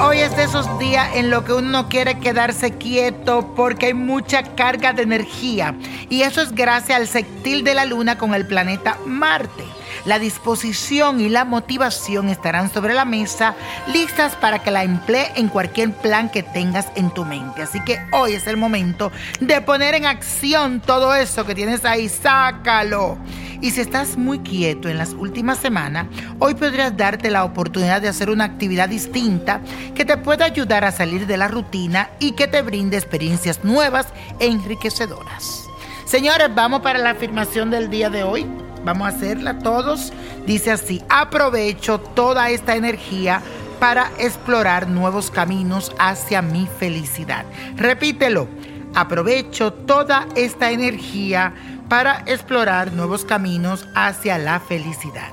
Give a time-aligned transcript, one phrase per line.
[0.00, 3.94] Hoy es de esos días en los que uno no quiere quedarse quieto porque hay
[3.94, 5.74] mucha carga de energía
[6.08, 9.64] y eso es gracias al sextil de la luna con el planeta Marte.
[10.04, 13.54] La disposición y la motivación estarán sobre la mesa,
[13.92, 17.62] listas para que la emplee en cualquier plan que tengas en tu mente.
[17.62, 22.08] Así que hoy es el momento de poner en acción todo eso que tienes ahí.
[22.08, 23.16] Sácalo.
[23.64, 28.08] Y si estás muy quieto en las últimas semanas, hoy podrías darte la oportunidad de
[28.08, 29.62] hacer una actividad distinta
[29.94, 34.08] que te pueda ayudar a salir de la rutina y que te brinde experiencias nuevas
[34.38, 35.64] e enriquecedoras.
[36.04, 38.46] Señores, vamos para la afirmación del día de hoy.
[38.84, 40.12] Vamos a hacerla todos.
[40.44, 43.40] Dice así, aprovecho toda esta energía
[43.80, 47.46] para explorar nuevos caminos hacia mi felicidad.
[47.76, 48.46] Repítelo,
[48.94, 51.54] aprovecho toda esta energía
[51.88, 55.32] para explorar nuevos caminos hacia la felicidad.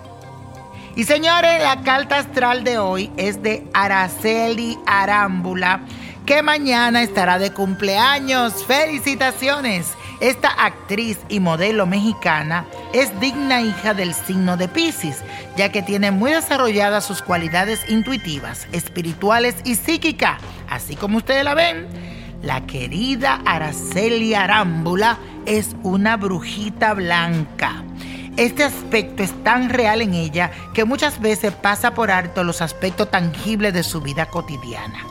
[0.95, 5.81] Y señores, la carta astral de hoy es de Araceli Arámbula,
[6.25, 8.65] que mañana estará de cumpleaños.
[8.65, 9.93] Felicitaciones.
[10.19, 15.23] Esta actriz y modelo mexicana es digna hija del signo de Pisces,
[15.57, 20.39] ya que tiene muy desarrolladas sus cualidades intuitivas, espirituales y psíquicas.
[20.69, 21.87] Así como ustedes la ven,
[22.41, 27.83] la querida Araceli Arámbula es una brujita blanca.
[28.37, 33.11] Este aspecto es tan real en ella que muchas veces pasa por alto los aspectos
[33.11, 35.05] tangibles de su vida cotidiana.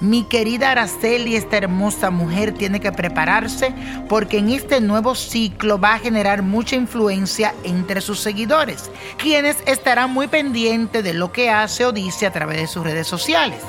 [0.00, 3.72] Mi querida Araceli, esta hermosa mujer tiene que prepararse
[4.08, 10.12] porque en este nuevo ciclo va a generar mucha influencia entre sus seguidores, quienes estarán
[10.12, 13.60] muy pendientes de lo que hace o dice a través de sus redes sociales.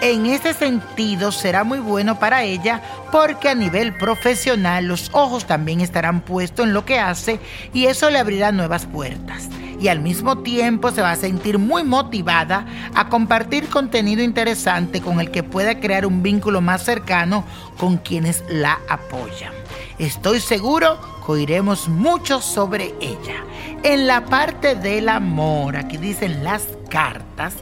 [0.00, 5.80] En ese sentido será muy bueno para ella porque a nivel profesional los ojos también
[5.80, 7.40] estarán puestos en lo que hace
[7.72, 9.48] y eso le abrirá nuevas puertas.
[9.80, 15.20] Y al mismo tiempo se va a sentir muy motivada a compartir contenido interesante con
[15.20, 17.44] el que pueda crear un vínculo más cercano
[17.76, 19.52] con quienes la apoyan.
[19.98, 23.44] Estoy seguro que oiremos mucho sobre ella.
[23.82, 27.54] En la parte del amor, aquí dicen las cartas,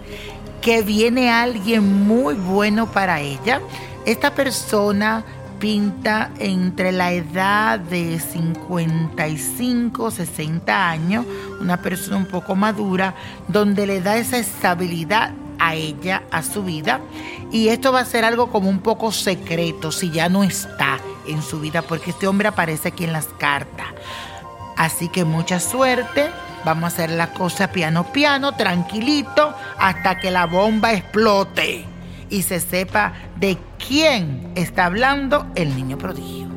[0.67, 3.61] que viene alguien muy bueno para ella.
[4.05, 5.25] Esta persona
[5.61, 11.25] pinta entre la edad de 55, 60 años,
[11.61, 13.15] una persona un poco madura,
[13.47, 16.99] donde le da esa estabilidad a ella, a su vida.
[17.53, 21.43] Y esto va a ser algo como un poco secreto si ya no está en
[21.43, 23.87] su vida, porque este hombre aparece aquí en las cartas.
[24.77, 26.29] Así que mucha suerte
[26.67, 31.85] Vamos a hacer la cosa piano piano, tranquilito, hasta que la bomba explote
[32.29, 36.49] y se sepa de quién está hablando el niño prodigio.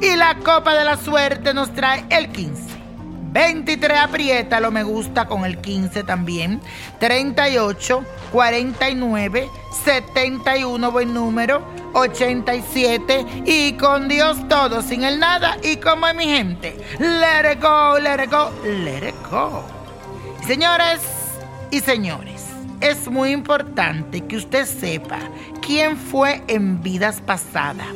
[0.00, 2.61] Y la copa de la suerte nos trae el 15.
[3.32, 6.60] 23 aprieta lo me gusta con el 15 también.
[7.00, 9.48] 38, 49,
[9.84, 11.82] 71 buen número.
[11.94, 16.76] 87 y con Dios todo, sin el nada y como mi gente.
[16.98, 19.62] Let it go, let it go, let it go.
[20.46, 21.00] Señores
[21.70, 22.46] y señores,
[22.80, 25.18] es muy importante que usted sepa
[25.64, 27.86] quién fue en vidas pasadas,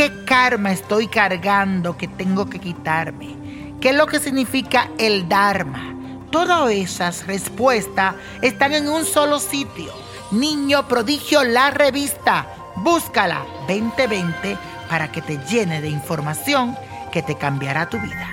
[0.00, 3.36] qué karma estoy cargando que tengo que quitarme,
[3.82, 5.94] qué es lo que significa el Dharma.
[6.30, 9.92] Todas esas respuestas están en un solo sitio.
[10.30, 12.46] Niño Prodigio, la revista
[12.76, 14.56] Búscala 2020
[14.88, 16.74] para que te llene de información
[17.12, 18.26] que te cambiará tu vida.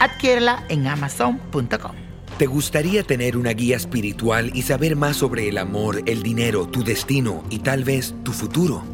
[0.00, 1.92] Adquiérela en amazon.com.
[2.36, 6.84] ¿Te gustaría tener una guía espiritual y saber más sobre el amor, el dinero, tu
[6.84, 8.93] destino y tal vez tu futuro?